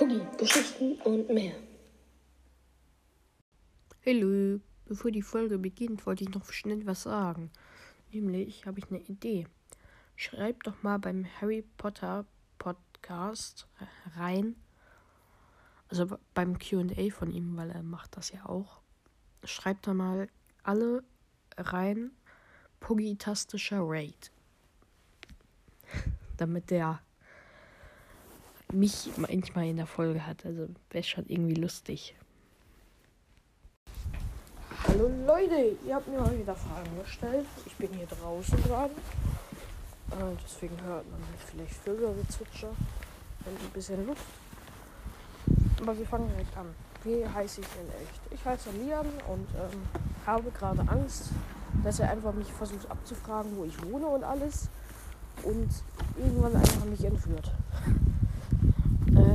und 0.00 1.28
mehr. 1.28 1.54
Hallo, 4.06 4.60
bevor 4.86 5.10
die 5.10 5.22
Folge 5.22 5.58
beginnt, 5.58 6.06
wollte 6.06 6.24
ich 6.24 6.30
noch 6.30 6.52
schnell 6.52 6.86
was 6.86 7.02
sagen. 7.02 7.50
Nämlich 8.12 8.64
habe 8.64 8.78
ich 8.78 8.88
eine 8.90 9.00
Idee. 9.00 9.46
Schreibt 10.14 10.66
doch 10.66 10.82
mal 10.82 10.98
beim 10.98 11.26
Harry 11.40 11.64
Potter 11.76 12.26
Podcast 12.58 13.66
rein, 14.16 14.56
also 15.88 16.18
beim 16.34 16.58
QA 16.58 17.10
von 17.10 17.32
ihm, 17.32 17.56
weil 17.56 17.70
er 17.70 17.82
macht 17.82 18.16
das 18.16 18.30
ja 18.30 18.46
auch. 18.46 18.80
Schreibt 19.44 19.86
da 19.86 19.94
mal 19.94 20.28
alle 20.62 21.02
rein 21.56 22.12
Puggy-tastischer 22.80 23.80
Raid. 23.82 24.30
Damit 26.36 26.70
der 26.70 27.00
mich 28.72 29.10
manchmal 29.16 29.66
in 29.66 29.76
der 29.76 29.86
Folge 29.86 30.26
hat. 30.26 30.44
Also 30.44 30.68
wäre 30.90 31.04
schon 31.04 31.26
irgendwie 31.26 31.54
lustig. 31.54 32.14
Hallo 34.86 35.10
Leute, 35.26 35.76
ihr 35.86 35.94
habt 35.94 36.08
mir 36.08 36.20
mal 36.20 36.38
wieder 36.38 36.54
Fragen 36.54 36.98
gestellt. 37.02 37.46
Ich 37.66 37.74
bin 37.76 37.90
hier 37.92 38.06
draußen 38.06 38.62
gerade. 38.62 38.92
Äh, 40.10 40.36
deswegen 40.44 40.80
hört 40.82 41.10
man 41.10 41.20
vielleicht 41.50 41.74
Vögelgezwitscher 41.74 42.68
und 42.68 43.60
ein 43.60 43.70
bisschen 43.74 44.06
Luft. 44.06 44.24
Aber 45.80 45.98
wir 45.98 46.06
fangen 46.06 46.28
direkt 46.28 46.56
an. 46.56 46.66
Wie 47.04 47.26
heiße 47.26 47.60
ich 47.60 47.66
in 47.66 48.02
echt? 48.02 48.20
Ich 48.32 48.44
heiße 48.44 48.70
Lian 48.70 49.06
und 49.28 49.46
ähm, 49.54 49.82
habe 50.26 50.50
gerade 50.50 50.80
Angst, 50.88 51.30
dass 51.84 52.00
er 52.00 52.10
einfach 52.10 52.32
mich 52.32 52.52
versucht 52.52 52.90
abzufragen, 52.90 53.56
wo 53.56 53.64
ich 53.64 53.82
wohne 53.84 54.06
und 54.06 54.24
alles. 54.24 54.68
Und 55.42 55.68
irgendwann 56.16 56.56
einfach 56.56 56.84
mich 56.84 57.04
entführt. 57.04 57.52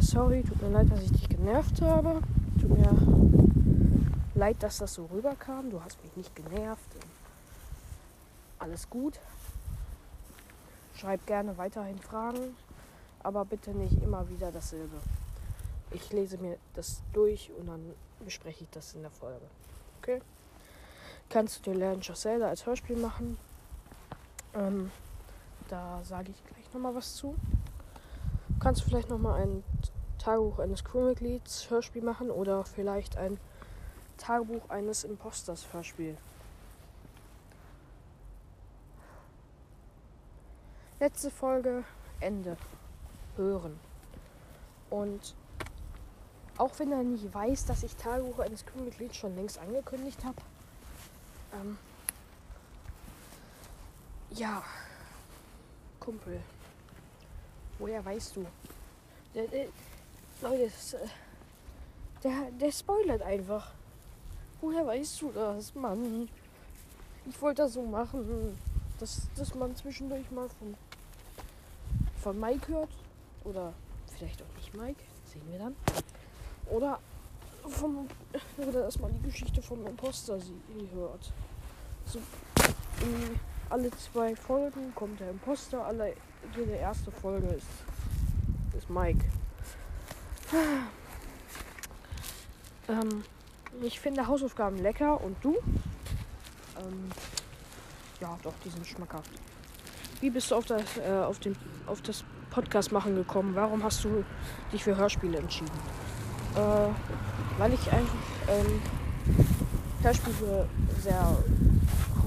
Äh, 0.00 0.02
sorry, 0.02 0.42
tut 0.42 0.62
mir 0.62 0.70
leid, 0.70 0.90
dass 0.90 1.02
ich 1.02 1.12
dich 1.12 1.28
genervt 1.28 1.82
habe. 1.82 2.22
Tut 2.60 2.70
mir 2.70 2.90
leid, 4.34 4.56
dass 4.60 4.78
das 4.78 4.94
so 4.94 5.04
rüberkam. 5.06 5.70
Du 5.70 5.82
hast 5.82 6.02
mich 6.02 6.16
nicht 6.16 6.34
genervt. 6.34 6.88
Alles 8.58 8.88
gut. 8.88 9.18
Schreib 10.94 11.26
gerne 11.26 11.56
weiterhin 11.58 11.98
Fragen, 11.98 12.56
aber 13.22 13.44
bitte 13.44 13.70
nicht 13.72 14.02
immer 14.02 14.28
wieder 14.28 14.50
dasselbe. 14.52 14.96
Ich 15.92 16.12
lese 16.12 16.38
mir 16.38 16.56
das 16.74 17.02
durch 17.12 17.50
und 17.58 17.66
dann 17.66 17.94
bespreche 18.24 18.64
ich 18.64 18.70
das 18.70 18.94
in 18.94 19.02
der 19.02 19.10
Folge. 19.10 19.44
Okay? 20.00 20.20
Kannst 21.28 21.58
du 21.58 21.70
dir 21.70 21.78
Legend 21.78 22.10
of 22.10 22.16
Zelda 22.16 22.48
als 22.48 22.64
Hörspiel 22.66 22.96
machen? 22.96 23.36
Ähm, 24.54 24.90
da 25.68 26.00
sage 26.04 26.30
ich 26.30 26.44
gleich 26.44 26.72
nochmal 26.72 26.94
was 26.94 27.16
zu. 27.16 27.34
Kannst 28.60 28.82
du 28.82 28.90
vielleicht 28.90 29.08
nochmal 29.08 29.40
ein 29.40 29.64
Tagebuch 30.18 30.58
eines 30.58 30.84
Crewmitglieds 30.84 31.70
Hörspiel 31.70 32.02
machen 32.02 32.30
oder 32.30 32.62
vielleicht 32.64 33.16
ein 33.16 33.40
Tagebuch 34.18 34.68
eines 34.68 35.02
Imposters 35.02 35.72
Hörspiel? 35.72 36.18
Letzte 40.98 41.30
Folge 41.30 41.84
Ende. 42.20 42.58
Hören. 43.36 43.80
Und 44.90 45.34
auch 46.58 46.78
wenn 46.78 46.92
er 46.92 47.02
nicht 47.02 47.32
weiß, 47.32 47.64
dass 47.64 47.82
ich 47.82 47.96
Tagebuch 47.96 48.40
eines 48.40 48.66
Crewmitglieds 48.66 49.16
schon 49.16 49.34
längst 49.36 49.58
angekündigt 49.58 50.22
habe, 50.22 50.36
ähm, 51.54 51.78
ja, 54.28 54.62
Kumpel. 55.98 56.42
Woher 57.80 58.04
weißt 58.04 58.36
du? 58.36 58.46
Der, 59.34 59.46
der, 59.46 59.66
Leute, 60.42 60.64
äh, 60.64 61.08
der, 62.22 62.50
der 62.60 62.70
spoilert 62.70 63.22
einfach. 63.22 63.72
Woher 64.60 64.86
weißt 64.86 65.22
du 65.22 65.32
das, 65.32 65.74
Mann? 65.74 66.28
Ich 67.26 67.40
wollte 67.40 67.62
das 67.62 67.72
so 67.72 67.82
machen, 67.82 68.58
dass, 68.98 69.22
dass 69.34 69.54
man 69.54 69.74
zwischendurch 69.74 70.30
mal 70.30 70.48
von, 70.50 70.74
von 72.22 72.38
Mike 72.38 72.68
hört. 72.68 72.90
Oder 73.44 73.72
vielleicht 74.14 74.42
auch 74.42 74.56
nicht 74.56 74.74
Mike. 74.74 75.02
Sehen 75.32 75.42
wir 75.50 75.58
dann. 75.58 75.76
Oder 76.66 77.00
vom, 77.66 78.06
oder 78.58 78.82
dass 78.82 78.98
man 78.98 79.14
die 79.14 79.22
Geschichte 79.22 79.62
vom 79.62 79.86
Imposter 79.86 80.38
sie 80.38 80.60
hört. 80.92 81.32
So, 82.04 82.18
in 83.00 83.40
alle 83.70 83.90
zwei 83.92 84.34
Folgen 84.36 84.92
kommt 84.94 85.20
der 85.20 85.30
Imposter, 85.30 85.84
alle 85.86 86.14
jede 86.56 86.72
erste 86.72 87.10
Folge 87.10 87.46
ist, 87.48 87.66
ist 88.76 88.90
Mike. 88.90 89.24
Ähm, 92.88 93.22
ich 93.82 94.00
finde 94.00 94.26
Hausaufgaben 94.26 94.78
lecker 94.78 95.20
und 95.22 95.36
du? 95.42 95.52
Ähm, 96.76 97.10
ja, 98.20 98.36
doch, 98.42 98.54
die 98.64 98.68
sind 98.68 98.84
schmackhaft. 98.84 99.30
Wie 100.20 100.30
bist 100.30 100.50
du 100.50 100.56
auf 100.56 100.66
das, 100.66 100.82
äh, 100.96 101.08
auf 101.08 101.38
den, 101.38 101.54
auf 101.86 102.02
das 102.02 102.24
Podcast 102.50 102.90
machen 102.90 103.14
gekommen? 103.14 103.54
Warum 103.54 103.84
hast 103.84 104.02
du 104.02 104.24
dich 104.72 104.82
für 104.82 104.96
Hörspiele 104.96 105.38
entschieden? 105.38 105.70
Äh, 106.56 107.60
weil 107.60 107.72
ich 107.72 107.92
einfach 107.92 108.14
ähm, 108.48 108.82
Hörspiele 110.02 110.68
sehr 111.00 111.38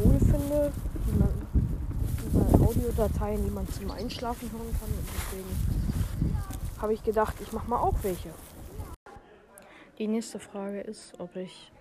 cool 0.04 0.20
finde, 0.20 0.72
die 1.08 1.18
man 1.18 1.48
über 2.26 2.68
Audiodateien, 2.68 3.44
die 3.44 3.52
man 3.52 3.68
zum 3.70 3.92
Einschlafen 3.92 4.52
hören 4.52 4.76
kann. 4.80 4.90
Und 4.90 5.08
deswegen 5.16 6.82
habe 6.82 6.94
ich 6.94 7.04
gedacht, 7.04 7.36
ich 7.42 7.52
mache 7.54 7.70
mal 7.70 7.80
auch 7.80 7.96
welche. 8.04 8.30
Die 9.98 10.08
nächste 10.08 10.40
Frage 10.40 10.82
ist, 10.82 11.20
ob 11.20 11.36
ich 11.36 11.72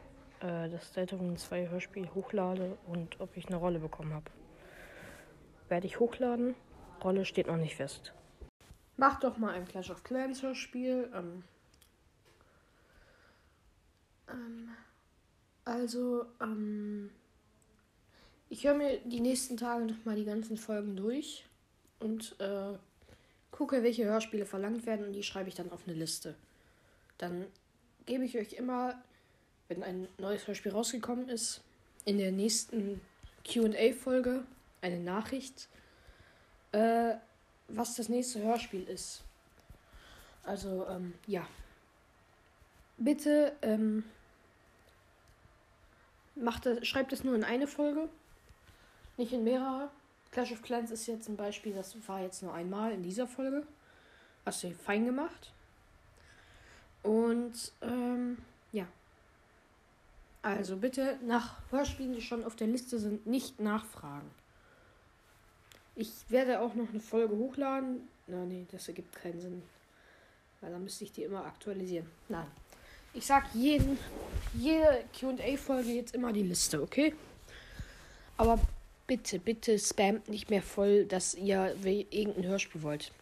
äh, 0.40 0.68
das 0.68 0.92
Deltarune 0.92 1.36
2 1.36 1.68
Hörspiel 1.68 2.08
hochlade 2.14 2.76
und 2.86 3.20
ob 3.20 3.36
ich 3.36 3.48
eine 3.48 3.56
Rolle 3.56 3.78
bekommen 3.78 4.12
habe. 4.12 4.30
Werde 5.68 5.86
ich 5.86 5.98
hochladen? 5.98 6.54
Rolle 7.02 7.24
steht 7.24 7.46
noch 7.46 7.56
nicht 7.56 7.76
fest. 7.76 8.12
Mach 8.96 9.18
doch 9.18 9.38
mal 9.38 9.54
ein 9.54 9.66
Clash 9.66 9.90
of 9.90 10.04
Clans 10.04 10.42
Hörspiel. 10.42 11.10
Ähm, 11.14 11.44
ähm, 14.28 14.68
also, 15.64 16.26
ähm, 16.40 17.10
ich 18.52 18.64
höre 18.64 18.74
mir 18.74 18.98
die 19.06 19.20
nächsten 19.20 19.56
Tage 19.56 19.86
nochmal 19.86 20.14
die 20.14 20.26
ganzen 20.26 20.58
Folgen 20.58 20.94
durch 20.94 21.46
und 22.00 22.38
äh, 22.38 22.76
gucke, 23.50 23.82
welche 23.82 24.04
Hörspiele 24.04 24.44
verlangt 24.44 24.84
werden 24.84 25.06
und 25.06 25.14
die 25.14 25.22
schreibe 25.22 25.48
ich 25.48 25.54
dann 25.54 25.72
auf 25.72 25.80
eine 25.86 25.96
Liste. 25.96 26.34
Dann 27.16 27.46
gebe 28.04 28.26
ich 28.26 28.36
euch 28.36 28.52
immer, 28.52 29.02
wenn 29.68 29.82
ein 29.82 30.06
neues 30.18 30.46
Hörspiel 30.46 30.70
rausgekommen 30.70 31.30
ist, 31.30 31.62
in 32.04 32.18
der 32.18 32.30
nächsten 32.30 33.00
QA-Folge 33.50 34.44
eine 34.82 35.00
Nachricht, 35.00 35.70
äh, 36.72 37.14
was 37.68 37.96
das 37.96 38.10
nächste 38.10 38.42
Hörspiel 38.42 38.86
ist. 38.86 39.22
Also, 40.42 40.86
ähm, 40.88 41.14
ja. 41.26 41.48
Bitte, 42.98 43.56
ähm, 43.62 44.04
macht 46.34 46.66
das, 46.66 46.86
schreibt 46.86 47.14
es 47.14 47.24
nur 47.24 47.34
in 47.34 47.44
eine 47.44 47.66
Folge, 47.66 48.10
nicht 49.22 49.32
in 49.32 49.44
mehrere. 49.44 49.88
Clash 50.32 50.52
of 50.52 50.62
Clans 50.62 50.90
ist 50.90 51.06
jetzt 51.06 51.28
ein 51.28 51.36
Beispiel, 51.36 51.72
das 51.72 51.96
war 52.08 52.20
jetzt 52.20 52.42
nur 52.42 52.52
einmal 52.52 52.92
in 52.92 53.02
dieser 53.02 53.26
Folge. 53.26 53.66
Hast 54.44 54.64
du 54.64 54.72
fein 54.72 55.04
gemacht. 55.04 55.52
Und 57.02 57.72
ähm, 57.82 58.38
ja. 58.72 58.86
Also 60.42 60.76
bitte 60.76 61.18
nach 61.24 61.58
Hörspielen, 61.70 62.14
die 62.14 62.22
schon 62.22 62.44
auf 62.44 62.56
der 62.56 62.66
Liste 62.66 62.98
sind, 62.98 63.26
nicht 63.26 63.60
nachfragen. 63.60 64.28
Ich 65.94 66.10
werde 66.28 66.60
auch 66.60 66.74
noch 66.74 66.88
eine 66.88 67.00
Folge 67.00 67.36
hochladen. 67.36 68.08
Na, 68.26 68.44
nee, 68.44 68.66
das 68.72 68.88
ergibt 68.88 69.14
keinen 69.14 69.40
Sinn. 69.40 69.62
Weil 70.60 70.72
dann 70.72 70.82
müsste 70.82 71.04
ich 71.04 71.12
die 71.12 71.22
immer 71.22 71.44
aktualisieren. 71.44 72.08
Nein. 72.28 72.46
Ich 73.14 73.26
sag 73.26 73.54
jeden, 73.54 73.98
jede 74.54 75.04
QA-Folge 75.12 75.90
jetzt 75.90 76.14
immer 76.14 76.32
die 76.32 76.44
Liste, 76.44 76.80
okay? 76.80 77.14
Aber 78.38 78.58
bitte, 79.06 79.38
bitte 79.38 79.78
spamt 79.78 80.28
nicht 80.28 80.50
mehr 80.50 80.62
voll, 80.62 81.04
dass 81.04 81.34
ihr 81.34 81.76
irgendein 81.84 82.46
Hörspiel 82.46 82.82
wollt. 82.82 83.12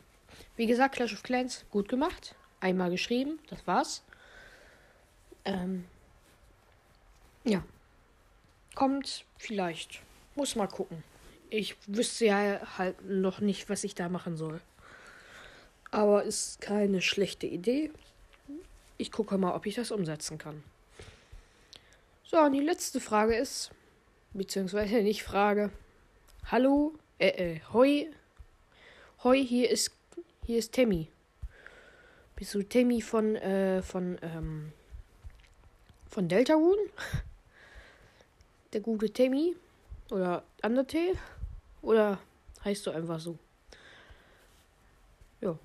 Wie 0.56 0.66
gesagt, 0.66 0.96
Clash 0.96 1.12
of 1.12 1.22
Clans, 1.22 1.64
gut 1.70 1.88
gemacht. 1.88 2.34
Einmal 2.60 2.90
geschrieben, 2.90 3.38
das 3.48 3.66
war's. 3.66 4.02
Ähm, 5.44 5.84
ja. 7.44 7.64
Kommt 8.74 9.24
vielleicht. 9.38 10.00
Muss 10.36 10.56
mal 10.56 10.68
gucken. 10.68 11.02
Ich 11.48 11.76
wüsste 11.86 12.26
ja 12.26 12.78
halt 12.78 13.04
noch 13.08 13.40
nicht, 13.40 13.68
was 13.68 13.82
ich 13.84 13.94
da 13.94 14.08
machen 14.08 14.36
soll. 14.36 14.60
Aber 15.90 16.22
ist 16.22 16.60
keine 16.60 17.02
schlechte 17.02 17.46
Idee. 17.46 17.90
Ich 18.96 19.10
gucke 19.10 19.38
mal, 19.38 19.54
ob 19.54 19.66
ich 19.66 19.74
das 19.74 19.90
umsetzen 19.90 20.38
kann. 20.38 20.62
So, 22.24 22.38
und 22.38 22.52
die 22.52 22.60
letzte 22.60 23.00
Frage 23.00 23.34
ist, 23.34 23.72
beziehungsweise 24.32 25.02
nicht 25.02 25.22
Frage. 25.22 25.70
Hallo, 26.46 26.94
äh, 27.18 27.28
äh, 27.28 27.60
hoi, 27.72 28.10
hoi, 29.24 29.44
hier 29.44 29.70
ist, 29.70 29.92
hier 30.46 30.58
ist 30.58 30.74
Tammy. 30.74 31.08
Bist 32.36 32.54
du 32.54 32.62
Timmy 32.62 33.02
von, 33.02 33.36
äh, 33.36 33.82
von, 33.82 34.18
ähm, 34.22 34.72
von 36.08 36.28
Deltarune? 36.28 36.80
Der 38.72 38.80
gute 38.80 39.10
Timmy? 39.10 39.56
Oder 40.10 40.42
Undertale? 40.62 41.14
Oder 41.82 42.18
heißt 42.64 42.86
du 42.86 42.90
einfach 42.92 43.20
so? 43.20 43.38
Ja. 45.40 45.58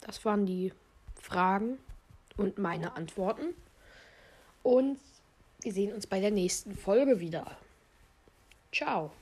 Das 0.00 0.24
waren 0.24 0.46
die 0.46 0.72
Fragen 1.20 1.78
und 2.36 2.58
meine 2.58 2.96
Antworten. 2.96 3.54
Und 4.62 4.98
wir 5.64 5.72
sehen 5.72 5.92
uns 5.92 6.06
bei 6.06 6.20
der 6.20 6.30
nächsten 6.30 6.74
Folge 6.76 7.20
wieder. 7.20 7.56
Ciao. 8.72 9.12